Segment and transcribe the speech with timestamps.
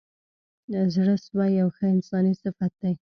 [0.93, 2.93] زړه سوی یو ښه انساني صفت دی.